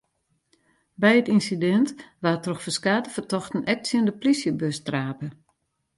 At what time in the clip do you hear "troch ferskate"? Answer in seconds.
2.43-3.09